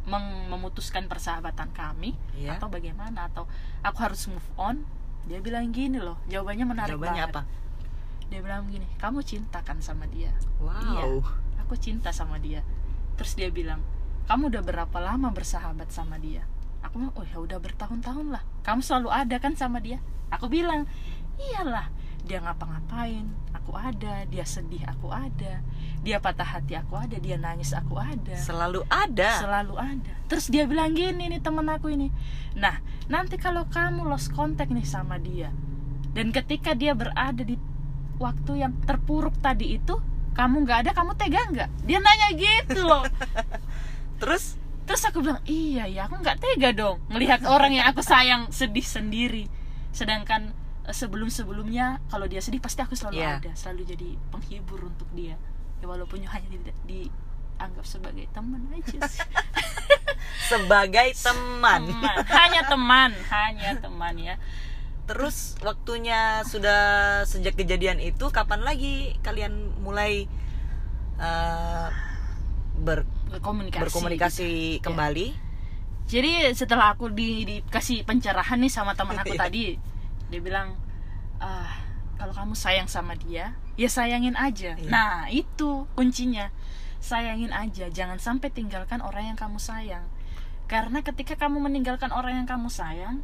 [0.07, 2.57] meng- memutuskan persahabatan kami Iya.
[2.57, 3.45] atau bagaimana atau
[3.83, 4.87] aku harus move on
[5.27, 7.35] dia bilang gini loh jawabannya menarik jawabannya banget.
[7.35, 7.42] apa?
[8.27, 10.31] Dia bilang gini kamu cinta kan sama dia.
[10.59, 10.73] Wow.
[10.73, 11.05] Iya.
[11.59, 12.62] aku cinta sama dia.
[13.19, 13.83] Terus dia bilang
[14.27, 16.47] kamu udah berapa lama bersahabat sama dia?
[16.83, 18.42] Aku bilang oh ya udah bertahun-tahun lah.
[18.62, 19.99] Kamu selalu ada kan sama dia?
[20.31, 20.87] Aku bilang
[21.37, 21.90] iyalah
[22.23, 23.27] dia ngapa-ngapain
[23.66, 25.59] aku ada dia sedih aku ada
[26.07, 28.38] dia patah hati aku ada dia nangis aku ada.
[28.38, 29.42] Selalu ada.
[29.42, 30.14] Selalu ada.
[30.31, 32.14] Terus dia bilang gini nih temen aku ini
[32.55, 32.79] nah
[33.11, 35.50] nanti kalau kamu lost contact nih sama dia
[36.14, 37.59] dan ketika dia berada di
[38.22, 39.98] waktu yang terpuruk tadi itu
[40.38, 41.68] kamu nggak ada kamu tega nggak?
[41.85, 43.02] Dia nanya gitu loh.
[44.22, 44.55] Terus?
[44.87, 48.87] Terus aku bilang iya ya aku nggak tega dong ngelihat orang yang aku sayang sedih
[48.87, 49.50] sendiri.
[49.90, 50.55] Sedangkan
[50.88, 53.38] sebelum sebelumnya kalau dia sedih pasti aku selalu Iya.
[53.40, 55.35] ada selalu jadi penghibur untuk dia.
[55.77, 59.22] Ya walaupun hanya tidak dianggap sebagai teman aja sih.
[60.46, 61.90] Sebagai teman.
[61.90, 62.16] Teman.
[62.29, 64.35] Hanya teman hanya teman ya.
[65.07, 66.81] Terus waktunya sudah
[67.22, 70.27] sejak kejadian itu kapan lagi kalian mulai
[71.16, 71.88] eh,
[72.77, 74.85] ber- berkomunikasi berkomunikasi gitu.
[74.85, 75.27] kembali?
[76.07, 79.42] Jadi setelah aku di, dikasih pencerahan nih sama teman aku Iya.
[79.42, 79.64] tadi
[80.26, 80.74] dia bilang
[81.38, 81.70] ah
[82.16, 84.72] kalau kamu sayang sama dia ya sayangin aja.
[84.74, 84.88] Iya.
[84.88, 86.48] nah itu kuncinya.
[86.96, 90.02] Sayangin aja jangan sampai tinggalkan orang yang kamu sayang.
[90.66, 93.20] Karena ketika kamu meninggalkan orang yang kamu sayang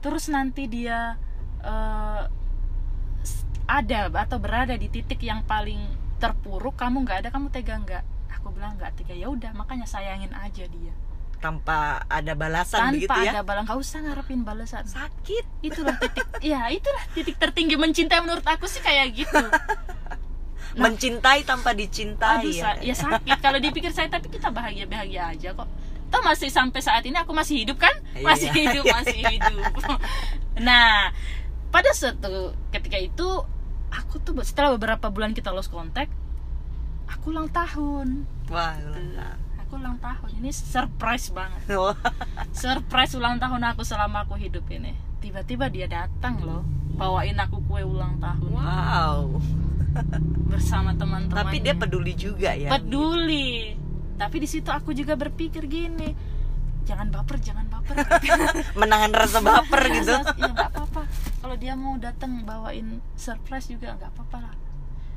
[0.00, 1.20] terus nanti dia
[1.60, 2.24] eh,
[3.20, 5.78] s- ada atau berada di titik yang paling
[6.18, 8.04] terpuruk kamu nggak ada kamu tega nggak?
[8.40, 9.12] Aku bilang nggak tega.
[9.14, 10.94] Ya udah makanya sayangin aja dia
[11.40, 13.32] tanpa ada balasan tanpa begitu ya?
[13.32, 14.84] ada balang nggak usah ngarepin balasan.
[14.84, 15.44] Sakit.
[15.64, 19.40] Itulah titik ya itulah titik tertinggi mencintai menurut aku sih kayak gitu.
[20.70, 20.86] Nah.
[20.86, 23.42] mencintai tanpa dicintai aduh sa- ya sakit.
[23.42, 25.66] Kalau dipikir saya tapi kita bahagia bahagia aja kok.
[26.14, 27.90] Toh masih sampai saat ini aku masih hidup kan?
[28.14, 28.22] Iya.
[28.22, 29.66] masih hidup masih hidup.
[30.62, 31.10] Nah
[31.74, 33.28] pada suatu ketika itu
[33.90, 36.14] aku tuh setelah beberapa bulan kita lost contact
[37.10, 38.30] aku ulang tahun.
[38.46, 39.49] Wah ulang tahun.
[39.70, 40.42] Aku ulang tahun.
[40.42, 41.62] Ini surprise banget.
[42.50, 44.98] Surprise ulang tahun aku selama aku hidup ini.
[45.22, 46.66] Tiba-tiba dia datang loh
[46.98, 48.50] bawain aku kue ulang tahun.
[48.50, 49.38] Wow.
[50.50, 52.74] Bersama teman-teman Tapi dia peduli juga ya.
[52.74, 53.78] peduli.
[54.18, 56.34] Tapi di situ aku juga berpikir gini
[56.82, 57.94] jangan baper jangan baper.
[58.82, 60.10] Menahan rasa baper gitu.
[60.34, 61.06] ya nggak apa-apa.
[61.38, 64.54] Kalau dia mau datang bawain surprise juga nggak apa-apa lah.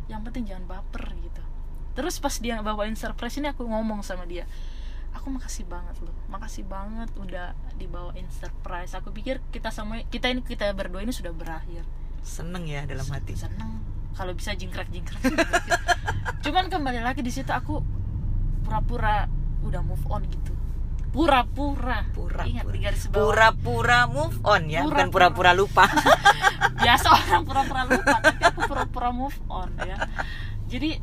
[0.05, 1.42] Yang penting jangan baper gitu
[1.93, 4.49] terus pas dia bawain surprise ini aku ngomong sama dia
[5.13, 10.41] aku makasih banget loh makasih banget udah dibawain surprise aku pikir kita sama kita ini
[10.41, 11.85] kita berdua ini sudah berakhir
[12.19, 13.35] Seneng ya dalam hati.
[13.35, 15.21] seneng kalau bisa jingkrak jingkrak
[16.43, 17.83] cuman kembali lagi di situ aku
[18.63, 19.27] pura-pura
[19.61, 20.53] udah move on gitu
[21.13, 22.73] pura-pura Pura, ingat pura.
[22.73, 25.29] di garis bawah Pura-pura move on ya, bukan Pura-pura.
[25.29, 25.85] pura-pura lupa.
[26.83, 29.95] biasa orang pura-pura lupa tapi aku pura-pura move on ya
[30.65, 30.97] jadi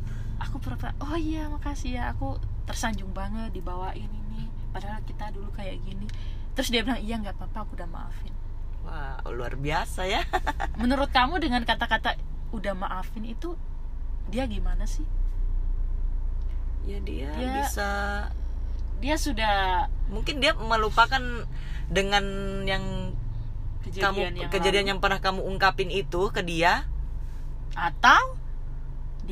[0.51, 2.35] aku pura-pura oh iya makasih ya aku
[2.67, 6.03] tersanjung banget dibawain ini padahal kita dulu kayak gini
[6.51, 8.35] terus dia bilang iya nggak apa-apa aku udah maafin
[8.81, 10.25] Wah, luar biasa ya.
[10.81, 12.19] menurut kamu dengan kata-kata
[12.51, 13.55] udah maafin itu
[14.27, 15.07] dia gimana sih
[16.81, 17.89] Ya dia Dia- bisa
[18.99, 21.21] dia sudah mungkin dia melupakan
[21.87, 22.25] dengan
[22.65, 23.13] yang
[23.81, 24.91] kejadian kamu yang kejadian lalu.
[24.93, 26.85] yang pernah kamu ungkapin itu ke dia
[27.73, 28.37] atau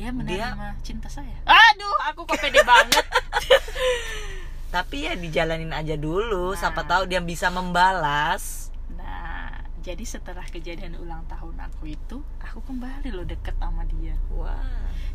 [0.00, 1.36] dia menerima cinta saya.
[1.44, 3.04] Aduh aku kok pede banget.
[4.74, 6.54] Tapi ya dijalanin aja dulu.
[6.54, 6.58] Nah.
[6.58, 8.72] siapa tahu dia bisa membalas.
[8.96, 14.16] Nah jadi setelah kejadian ulang tahun aku itu aku kembali loh deket sama dia.
[14.32, 14.56] Wah.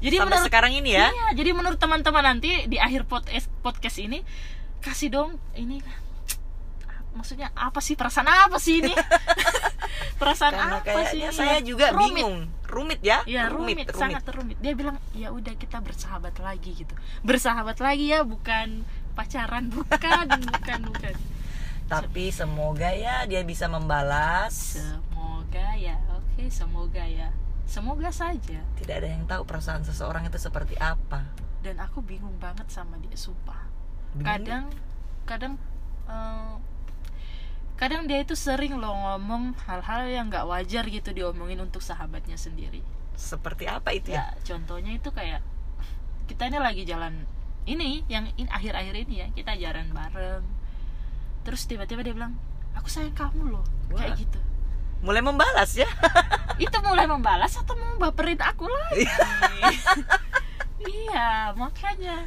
[0.06, 1.10] Jadi sampai menurut- sekarang ini ya?
[1.10, 4.22] Iya, jadi menurut teman-teman nanti di akhir podcast podcast ini
[4.86, 5.82] kasih dong ini
[7.16, 8.92] maksudnya apa sih perasaan apa sih ini?
[10.20, 11.20] perasaan karena apa sih?
[11.22, 11.32] ini?
[11.32, 12.14] saya juga Rumit.
[12.14, 14.60] bingung rumit ya Ya rumit, sangat rumit.
[14.60, 16.92] Dia bilang ya udah kita bersahabat lagi gitu.
[17.22, 18.84] Bersahabat lagi ya, bukan
[19.16, 21.16] pacaran, bukan, bukan, bukan.
[21.86, 27.30] tapi semoga ya dia bisa membalas Semoga ya, oke, semoga ya,
[27.64, 28.60] semoga saja.
[28.76, 31.24] tidak ada yang tahu perasaan seseorang itu seperti apa
[31.62, 33.70] Dan aku bingung banget sama dia, sumpah.
[34.12, 34.26] Bingung?
[34.26, 34.66] kadang
[35.24, 35.54] kadang
[36.06, 36.54] eh,
[37.76, 42.80] kadang dia itu sering loh ngomong hal-hal yang nggak wajar gitu diomongin untuk sahabatnya sendiri.
[43.16, 44.32] Seperti apa itu ya?
[44.32, 45.44] Ya contohnya itu kayak
[46.26, 47.28] kita ini lagi jalan
[47.68, 50.44] ini yang in, akhir-akhir ini ya kita jalan bareng.
[51.44, 52.40] Terus tiba-tiba dia bilang
[52.74, 54.00] aku sayang kamu loh Wah.
[54.00, 54.40] kayak gitu.
[55.04, 55.86] Mulai membalas ya?
[56.64, 59.06] Itu mulai membalas atau mau baperin aku lagi?
[60.80, 62.26] Iya makanya.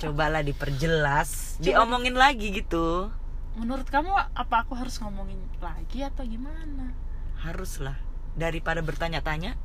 [0.00, 3.12] Cobalah diperjelas Coba- diomongin lagi gitu
[3.56, 6.92] menurut kamu apa aku harus ngomongin lagi atau gimana?
[7.40, 7.96] Haruslah.
[8.36, 9.56] Daripada bertanya-tanya.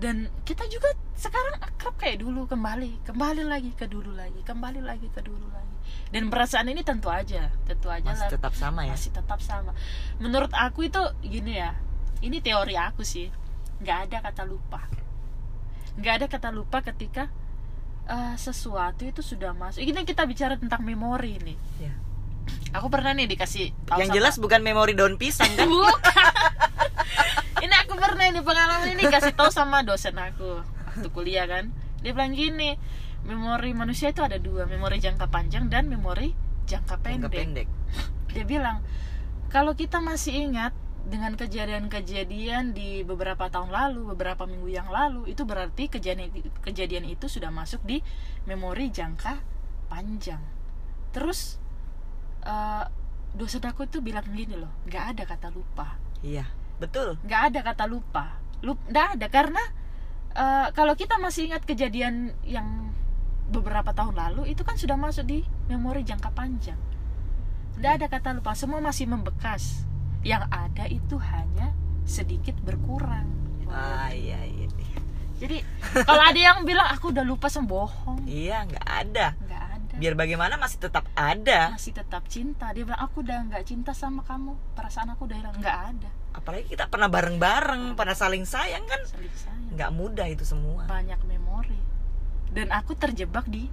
[0.00, 2.46] Dan kita juga sekarang akrab kayak dulu.
[2.46, 4.40] Kembali kembali lagi ke dulu lagi.
[4.46, 5.76] Kembali lagi ke dulu lagi.
[6.14, 7.50] Dan perasaan ini tentu aja.
[7.66, 8.32] Tentu aja masih lah.
[8.32, 8.94] tetap sama ya?
[8.94, 9.74] Masih tetap sama.
[10.22, 11.74] Menurut aku itu gini ya.
[12.22, 13.28] Ini teori aku sih.
[13.82, 14.86] Nggak ada kata lupa.
[15.98, 17.28] Nggak ada kata lupa ketika
[18.06, 19.82] eh, sesuatu itu sudah masuk.
[19.82, 21.58] Ini kita bicara tentang memori nih.
[21.82, 21.92] Ya.
[22.70, 26.32] Aku pernah nih dikasih tahu yang sama- jelas bukan memori daun pisang kan Bukan.
[27.64, 31.70] ini aku pernah ini pengalaman ini kasih tahu sama dosen aku waktu kuliah kan.
[32.02, 32.74] Dia bilang gini,
[33.22, 36.34] memori manusia itu ada dua, memori jangka panjang dan memori
[36.66, 37.68] jangka jangka pendek.
[37.68, 37.68] pendek
[38.34, 38.82] Dia bilang,
[39.52, 40.72] kalau kita masih ingat
[41.04, 46.32] dengan kejadian-kejadian di beberapa tahun lalu, beberapa minggu yang lalu, itu berarti kejadian
[46.64, 48.00] kejadian itu sudah masuk di
[48.48, 49.36] memori jangka
[49.92, 50.40] panjang.
[51.12, 51.59] Terus
[52.44, 52.84] eh,
[53.34, 55.96] dosen aku itu bilang gini loh, nggak ada kata lupa.
[56.20, 56.46] Iya
[56.80, 57.16] betul.
[57.24, 58.40] Nggak ada kata lupa.
[58.60, 59.62] Lup nggak ada karena
[60.34, 62.92] eh, kalau kita masih ingat kejadian yang
[63.50, 66.78] beberapa tahun lalu itu kan sudah masuk di memori jangka panjang.
[67.80, 69.88] Nggak ada kata lupa semua masih membekas.
[70.20, 71.72] Yang ada itu hanya
[72.04, 73.30] sedikit berkurang.
[73.70, 74.66] Ah iya iya
[75.40, 75.64] jadi
[76.04, 79.26] kalau ada yang bilang aku udah lupa sembohong iya nggak ada.
[79.40, 79.69] Nggak ada
[80.00, 81.76] biar bagaimana masih tetap ada.
[81.76, 82.72] Masih tetap cinta.
[82.72, 84.56] Dia bilang aku udah nggak cinta sama kamu.
[84.72, 85.54] Perasaan aku udah hilang.
[85.60, 86.10] Nggak ada.
[86.32, 89.04] Apalagi kita pernah bareng-bareng pernah saling sayang kan?
[89.04, 89.76] Saling sayang.
[89.76, 90.88] Nggak mudah itu semua.
[90.88, 91.76] Banyak memori.
[92.48, 93.68] Dan aku terjebak di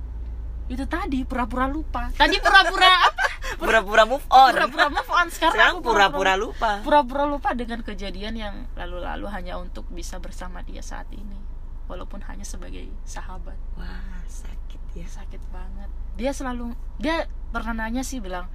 [0.67, 2.11] itu tadi pura-pura lupa.
[2.11, 3.25] Tadi pura-pura apa?
[3.55, 4.51] Pura-pura move on.
[4.51, 5.27] Pura-pura move on.
[5.31, 6.83] Sekarang, sekarang aku pura-pura lupa.
[6.83, 11.56] pura-pura lupa dengan kejadian yang lalu-lalu hanya untuk bisa bersama dia saat ini
[11.87, 13.55] walaupun hanya sebagai sahabat.
[13.79, 15.07] Wah sakit ya.
[15.07, 15.89] Sakit banget.
[16.19, 18.51] Dia selalu dia pernah nanya sih bilang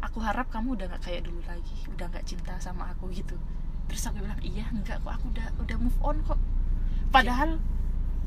[0.00, 3.34] aku harap kamu udah nggak kayak dulu lagi udah nggak cinta sama aku gitu.
[3.90, 6.38] Terus aku bilang iya enggak kok aku udah udah move on kok.
[7.10, 7.58] Padahal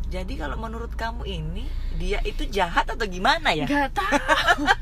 [0.10, 1.66] jadi kalau menurut kamu ini
[2.02, 3.66] dia itu jahat atau gimana ya?
[3.70, 4.66] Nggak tahu.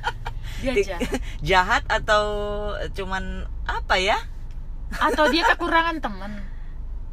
[0.58, 1.22] Dia Di- jahat.
[1.54, 2.24] jahat atau
[2.98, 4.18] cuman apa ya?
[4.90, 6.34] Atau dia kekurangan teman.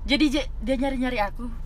[0.08, 0.32] Jadi
[0.64, 1.63] dia nyari nyari aku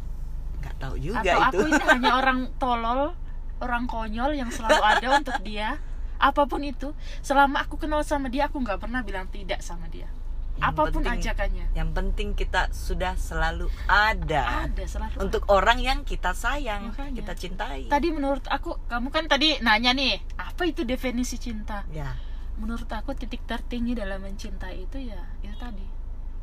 [0.58, 1.48] nggak tahu juga atau itu.
[1.48, 3.14] aku ini hanya orang tolol
[3.58, 5.78] orang konyol yang selalu ada untuk dia.
[6.18, 6.90] Apa pun itu
[7.20, 10.10] selama aku kenal sama dia aku nggak pernah bilang tidak sama dia.
[10.58, 11.66] Yang apa pun penting- ajakannya.
[11.70, 17.14] yang penting kita sudah selalu ada ada selalu untuk orang yang kita sayang Makanya.
[17.14, 17.86] kita cintai.
[17.86, 21.86] Tadi menurut aku kamu kan tadi nanya nih apa itu definisi cinta?
[21.94, 22.18] Ya.
[22.58, 25.86] Menurut aku titik tertinggi dalam mencintai itu ya itu tadi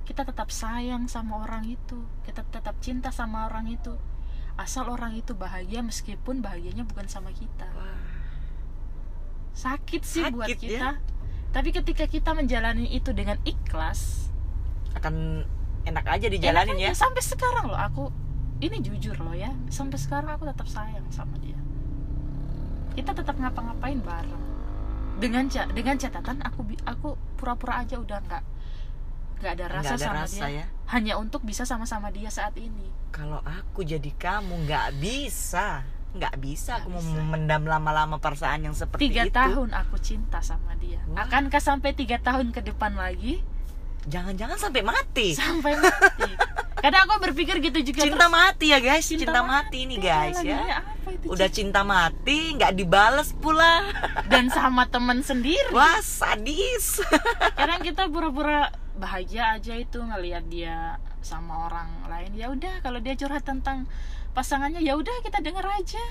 [0.05, 2.05] kita tetap sayang sama orang itu.
[2.23, 3.97] Kita tetap cinta sama orang itu.
[4.55, 7.67] Asal orang itu bahagia meskipun bahagianya bukan sama kita.
[9.51, 10.69] Sakit sih buat Sakit, ya.
[10.69, 10.89] kita.
[11.51, 14.31] Tapi ketika kita menjalani itu dengan ikhlas
[14.95, 15.43] akan
[15.83, 16.91] enak aja dijalanin enak ya.
[16.95, 18.07] sampai sekarang loh aku
[18.63, 19.51] ini jujur loh ya.
[19.67, 21.57] Sampai sekarang aku tetap sayang sama dia.
[22.95, 24.43] Kita tetap ngapa-ngapain bareng.
[25.19, 28.43] Dengan dengan catatan aku aku pura-pura aja udah nggak
[29.37, 30.57] nggak ada rasa Nggak ada sama rasa dia.
[30.57, 30.65] ya?
[30.87, 32.87] Hanya untuk bisa sama-sama dia saat ini.
[33.09, 35.83] Kalau aku jadi kamu nggak bisa.
[36.11, 37.15] Nggak bisa Nggak aku mau bisa.
[37.17, 39.35] memendam lama-lama perasaan yang seperti tiga itu.
[39.35, 41.03] tahun aku cinta sama dia.
[41.07, 41.23] Wah.
[41.23, 43.43] akankah sampai tiga tahun ke depan lagi?
[44.05, 45.33] Jangan-jangan sampai mati?
[45.33, 46.29] Sampai mati.
[46.77, 49.01] Kadang aku berpikir gitu juga cinta terus, mati ya guys?
[49.03, 49.77] Cinta cinta, mati.
[49.81, 50.85] ini guys lagi, ya.
[50.85, 53.81] apa itu udah cinta mati nggak dibales pula.
[54.29, 55.73] Dan sama teman sendiri.
[55.73, 57.01] Wah sadis.
[57.57, 62.31] Kadang kita pura-pura bahagia aja itu ngelihat dia sama orang lain.
[62.35, 63.89] Ya udah kalau dia curhat tentang
[64.31, 66.03] pasangannya ya udah kita denger aja.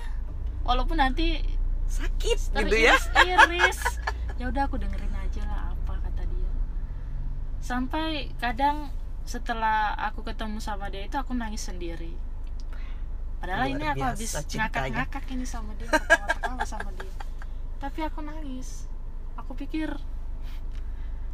[0.64, 1.44] Walaupun nanti
[1.88, 2.96] sakit gitu ya.
[2.96, 3.80] teriris-iris
[4.40, 6.52] ya udah aku dengerin aja lah apa kata dia.
[7.60, 8.90] Sampai kadang
[9.24, 12.12] setelah aku ketemu sama dia itu aku nangis sendiri.
[13.40, 17.12] Padahal Luar ini aku habis ngakak-ngakak ini sama dia ketawa-ketawa sama dia.
[17.80, 18.88] Tapi aku nangis.
[19.36, 19.92] Aku pikir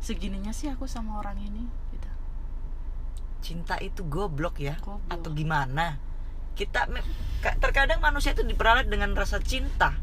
[0.01, 2.11] segininya sih aku sama orang ini gitu.
[3.45, 4.81] Cinta itu goblok ya?
[4.81, 5.13] Goblok.
[5.13, 6.01] atau gimana?
[6.57, 6.89] Kita
[7.61, 9.97] terkadang manusia itu diperalat dengan rasa cinta.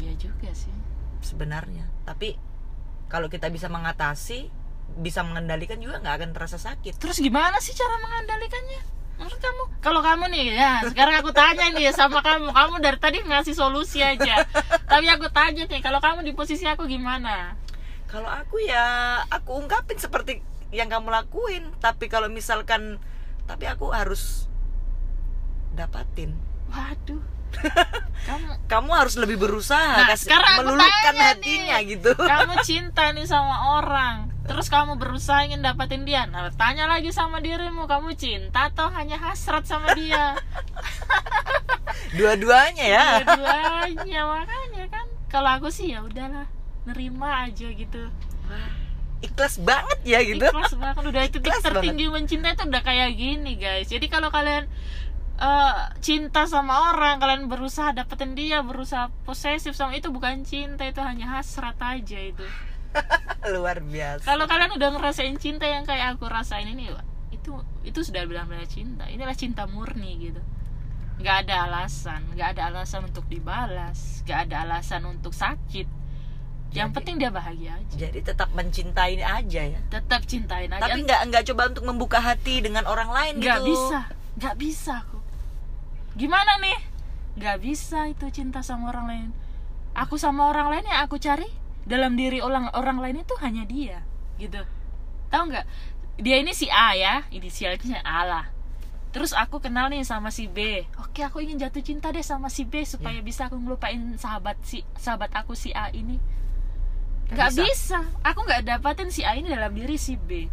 [0.00, 0.72] Iya juga sih.
[1.20, 1.84] Sebenarnya.
[2.08, 2.36] Tapi
[3.12, 4.48] kalau kita bisa mengatasi
[4.88, 6.96] bisa mengendalikan juga nggak akan terasa sakit.
[6.96, 8.80] Terus gimana sih cara mengendalikannya?
[9.20, 9.62] Menurut kamu?
[9.84, 12.48] Kalau kamu nih ya sekarang aku tanya nih sama kamu.
[12.48, 14.48] Kamu dari tadi ngasih solusi aja.
[14.90, 17.67] Tapi aku tanya nih kalau kamu di posisi aku gimana
[18.08, 18.84] kalau aku ya
[19.28, 20.40] aku ungkapin seperti
[20.70, 21.68] yang kamu lakuin.
[21.78, 22.96] Tapi kalau misalkan
[23.44, 24.48] tapi aku harus
[25.72, 26.32] dapatin.
[26.68, 27.22] Waduh.
[28.28, 31.96] Kamu kamu harus lebih berusaha Nah, kasih- tanya hatinya nih.
[31.96, 32.12] gitu.
[32.36, 34.28] Kamu cinta nih sama orang.
[34.44, 36.24] Terus kamu berusaha ingin dapatin dia.
[36.24, 37.88] Nah tanya lagi sama dirimu.
[37.88, 40.36] Kamu cinta atau hanya hasrat sama dia?
[42.12, 43.06] Dua-duanya ya.
[43.24, 45.06] Dua-duanya makanya kan.
[45.28, 46.48] Kalau aku sih ya udahlah
[46.86, 48.02] nerima aja gitu.
[49.18, 50.46] Ikhlas banget ya gitu.
[50.46, 51.02] Ikhlas banget.
[51.02, 53.90] Udah titik Ikhlas tertinggi mencinta itu udah kayak gini guys.
[53.90, 54.70] Jadi kalau kalian
[55.42, 61.02] eh, cinta sama orang kalian berusaha dapetin dia berusaha posesif sama itu bukan cinta itu
[61.02, 62.46] hanya hasrat aja itu.
[63.54, 64.22] Luar biasa.
[64.22, 66.94] Kalau kalian udah ngerasain cinta yang kayak aku rasain ini
[67.34, 69.10] itu itu sudah bilang-bilang cinta.
[69.10, 70.42] Inilah cinta murni gitu.
[71.18, 72.22] Nggak ada alasan.
[72.38, 74.22] Nggak ada alasan untuk dibalas.
[74.22, 75.98] Nggak ada alasan untuk sakit
[76.68, 77.94] yang Jadi- penting dia bahagia aja.
[77.96, 79.80] Jadi tetap mencintai aja ya.
[79.88, 80.84] Tetap cintain aja.
[80.84, 83.72] Tapi nggak nggak coba untuk membuka hati dengan orang lain nggak gitu.
[83.72, 83.98] bisa
[84.36, 85.18] nggak bisa aku.
[86.14, 86.78] Gimana nih?
[87.38, 89.28] Nggak bisa itu cinta sama orang lain.
[89.94, 91.48] Aku sama orang lain yang aku cari
[91.88, 94.04] dalam diri orang orang lain itu hanya dia
[94.36, 94.60] gitu.
[95.32, 95.66] Tahu nggak?
[96.18, 98.46] Dia ini si A ya inisialnya A lah.
[99.08, 100.84] Terus aku kenal nih sama si B.
[101.00, 103.24] Oke aku ingin jatuh cinta deh sama si B supaya Ya.
[103.24, 106.20] bisa aku ngelupain sahabat si sahabat aku si A ini
[107.28, 107.64] Nggak bisa.
[107.64, 107.98] bisa.
[108.24, 110.48] aku nggak dapatin si A ini dalam diri si B.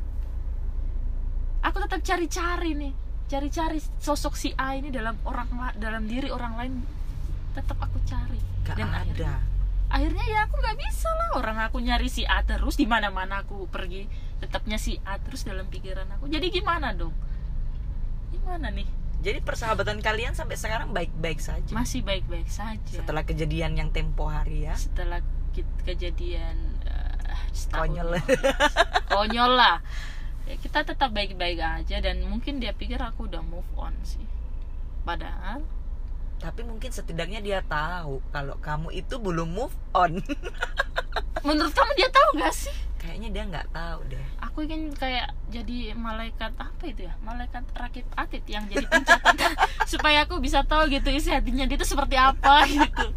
[1.64, 2.94] Aku tetap cari-cari nih.
[3.26, 6.74] Cari-cari sosok si A ini dalam orang la- dalam diri orang lain.
[7.56, 8.38] Tetap aku cari.
[8.68, 9.94] Nggak dan akhirnya, ada.
[9.96, 11.30] akhirnya ya aku nggak bisa lah.
[11.40, 14.06] Orang aku nyari si A terus di mana mana aku pergi
[14.44, 16.28] tetapnya si A terus dalam pikiran aku.
[16.28, 17.16] Jadi gimana dong?
[18.36, 18.86] Gimana nih?
[19.26, 21.74] Jadi persahabatan kalian sampai sekarang baik-baik saja?
[21.74, 23.02] Masih baik-baik saja.
[23.02, 24.78] Setelah kejadian yang tempo hari ya?
[24.78, 25.24] Setelah
[25.86, 26.76] kejadian
[27.56, 28.10] setahun Konyol.
[29.16, 29.80] konyol lah.
[30.46, 34.22] Ya, kita tetap baik-baik aja dan mungkin dia pikir aku udah move on sih.
[35.08, 35.64] Padahal
[36.36, 40.20] tapi mungkin setidaknya dia tahu kalau kamu itu belum move on.
[41.48, 42.76] Menurut kamu dia tahu gak sih?
[43.00, 44.26] Kayaknya dia nggak tahu deh.
[44.50, 47.14] Aku ingin kayak jadi malaikat apa itu ya?
[47.22, 49.54] Malaikat rakit atid yang jadi pencatatan
[49.92, 53.14] supaya aku bisa tahu gitu isi hatinya dia itu seperti apa gitu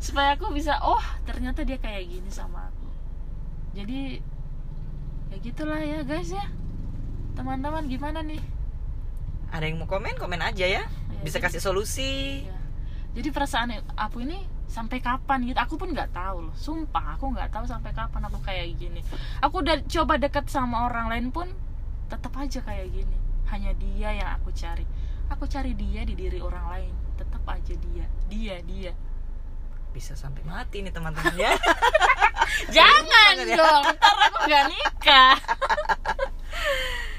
[0.00, 2.88] supaya aku bisa oh ternyata dia kayak gini sama aku.
[3.76, 4.18] Jadi
[5.30, 6.48] ya gitulah ya guys ya.
[7.36, 8.40] Teman-teman gimana nih?
[9.52, 10.16] Ada yang mau komen?
[10.16, 10.82] Komen aja ya.
[11.20, 12.42] Bisa jadi- kasih solusi.
[12.48, 12.56] Ya.
[13.10, 14.40] jadi perasaan aku ini
[14.70, 15.58] sampai kapan gitu?
[15.60, 16.54] Aku pun nggak tahu loh.
[16.56, 19.04] Sumpah aku nggak tahu sampai kapan aku kayak gini.
[19.44, 21.46] Aku udah coba deket sama orang lain pun
[22.08, 23.16] tetap aja kayak gini.
[23.52, 24.86] Hanya dia yang aku cari.
[25.28, 26.92] Aku cari dia di diri orang lain.
[27.20, 28.06] Tetap aja dia.
[28.30, 28.94] Dia dia
[29.90, 31.52] bisa sampai mati nih teman-teman ya
[32.76, 35.36] jangan dong ntar aku nggak nikah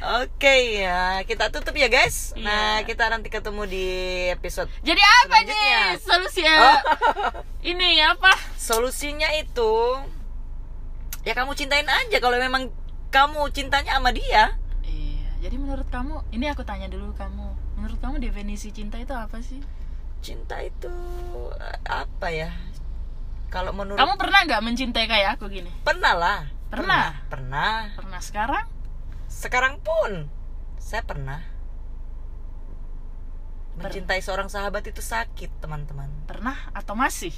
[0.02, 2.34] Oke ya, kita tutup ya guys.
[2.34, 2.42] Iya.
[2.42, 3.86] Nah, kita nanti ketemu di
[4.34, 6.80] episode jadi apa nih solusinya Oh.
[7.70, 10.02] ini apa solusinya itu
[11.22, 12.74] ya kamu cintain aja kalau memang
[13.14, 14.58] kamu cintanya sama dia.
[14.82, 19.38] iya jadi menurut kamu ini aku tanya dulu kamu menurut kamu definisi cinta itu apa
[19.46, 19.62] sih
[20.22, 20.90] Cinta itu
[21.56, 22.50] eh, apa ya?
[23.50, 25.68] Kalau menurut Kamu pernah nggak mencintai kayak aku gini?
[25.82, 26.40] pernah lah.
[26.72, 27.28] Pernah?
[27.28, 27.92] Pernah.
[27.94, 28.66] Pernah sekarang?
[29.28, 30.30] Sekarang pun
[30.78, 31.44] saya pernah
[33.72, 36.08] mencintai seorang sahabat itu sakit, teman-teman.
[36.28, 37.34] Pernah atau masih?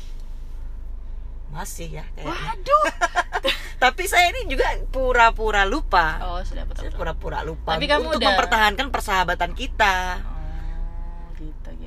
[1.49, 2.34] Masih ya kayaknya.
[2.34, 2.86] Waduh.
[3.84, 6.17] Tapi saya ini juga pura-pura lupa.
[6.23, 6.97] Oh, sudah Saya betul.
[6.97, 10.23] pura-pura lupa Tapi kamu untuk udah- mempertahankan persahabatan kita.
[10.23, 11.82] Oh, gitu gitu.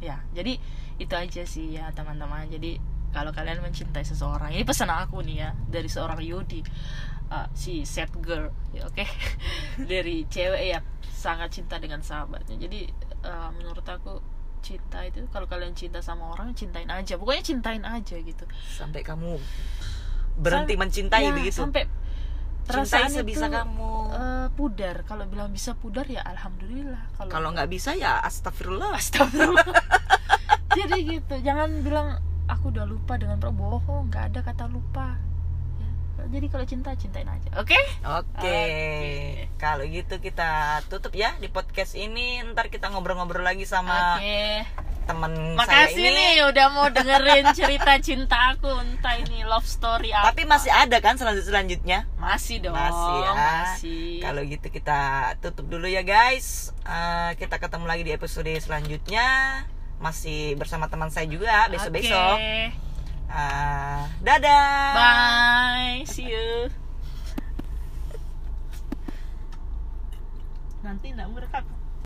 [0.00, 0.56] Ya, jadi
[0.96, 2.48] itu aja sih ya teman-teman.
[2.48, 2.80] Jadi
[3.10, 6.60] kalau kalian mencintai seseorang, ini pesan aku nih ya dari seorang Yudi,
[7.30, 9.06] Uh, si sad girl, ya oke,
[9.86, 12.58] dari cewek ya sangat cinta dengan sahabatnya.
[12.58, 12.90] Jadi
[13.22, 14.18] uh, menurut aku
[14.58, 18.42] cinta itu kalau kalian cinta sama orang cintain aja, pokoknya cintain aja gitu.
[18.66, 19.38] Sampai kamu
[20.42, 21.62] berhenti Sam- mencintai ya, begitu.
[21.62, 21.86] sampai
[22.66, 23.92] Cintai sebisa itu, kamu.
[24.10, 28.92] eh, pudar kalau bilang bisa pudar ya alhamdulillah kalau Kalau nggak bisa ya astagfirullah.
[28.92, 29.66] astagfirullah
[30.76, 32.08] jadi gitu jangan bilang
[32.46, 35.14] aku udah lupa dengan pro bohong nggak ada kata lupa
[35.78, 35.90] ya.
[36.28, 38.26] jadi kalau cinta cintain aja oke Oke.
[38.40, 38.58] Oke.
[39.56, 42.40] Kalau gitu kita tutup ya di podcast ini.
[42.42, 46.14] Ntar kita ngobrol-ngobrol lagi sama oke teman saya makasih ini.
[46.14, 50.96] nih udah mau dengerin cerita cinta aku entah ini love story apa Tapi masih ada
[50.98, 52.06] kan selanjut selanjutnya?
[52.16, 53.30] masih dong Masih ya.
[53.32, 54.06] masih.
[54.20, 55.00] Kalau gitu kita
[55.38, 56.70] tutup dulu ya guys.
[56.80, 59.26] Eh, kita ketemu lagi di episode selanjutnya.
[59.96, 62.36] Masih bersama teman saya juga besok-besok.
[62.36, 62.72] Oke.
[63.26, 64.92] Eh, dadah.
[64.92, 66.70] Bye, see you.
[70.80, 71.64] Nanti nggak merekam.